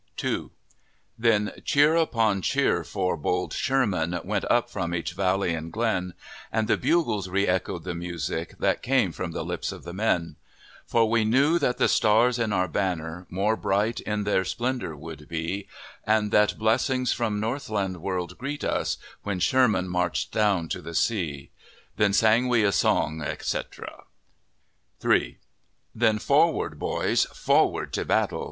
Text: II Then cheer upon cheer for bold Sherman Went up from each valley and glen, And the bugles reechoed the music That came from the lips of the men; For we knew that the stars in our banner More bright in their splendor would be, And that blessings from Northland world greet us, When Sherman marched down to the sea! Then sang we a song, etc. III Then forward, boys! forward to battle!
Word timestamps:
II 0.23 0.49
Then 1.15 1.51
cheer 1.63 1.95
upon 1.95 2.41
cheer 2.41 2.83
for 2.83 3.15
bold 3.15 3.53
Sherman 3.53 4.19
Went 4.23 4.45
up 4.49 4.67
from 4.71 4.95
each 4.95 5.13
valley 5.13 5.53
and 5.53 5.71
glen, 5.71 6.15
And 6.51 6.67
the 6.67 6.75
bugles 6.75 7.27
reechoed 7.29 7.83
the 7.83 7.93
music 7.93 8.57
That 8.57 8.81
came 8.81 9.11
from 9.11 9.29
the 9.31 9.45
lips 9.45 9.71
of 9.71 9.83
the 9.83 9.93
men; 9.93 10.37
For 10.87 11.07
we 11.07 11.23
knew 11.23 11.59
that 11.59 11.77
the 11.77 11.87
stars 11.87 12.39
in 12.39 12.51
our 12.51 12.67
banner 12.67 13.27
More 13.29 13.55
bright 13.55 13.99
in 13.99 14.23
their 14.23 14.43
splendor 14.43 14.95
would 14.97 15.29
be, 15.29 15.67
And 16.03 16.31
that 16.31 16.57
blessings 16.57 17.13
from 17.13 17.39
Northland 17.39 17.97
world 18.01 18.39
greet 18.39 18.63
us, 18.63 18.97
When 19.21 19.39
Sherman 19.39 19.87
marched 19.87 20.31
down 20.31 20.67
to 20.69 20.81
the 20.81 20.95
sea! 20.95 21.51
Then 21.97 22.11
sang 22.13 22.47
we 22.47 22.63
a 22.63 22.71
song, 22.71 23.21
etc. 23.21 24.05
III 25.05 25.37
Then 25.93 26.17
forward, 26.17 26.79
boys! 26.79 27.25
forward 27.25 27.93
to 27.93 28.03
battle! 28.03 28.39